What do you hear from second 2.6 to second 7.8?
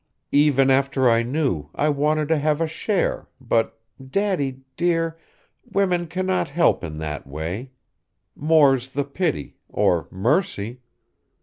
share, but, Daddy, dear, women cannot help in that way,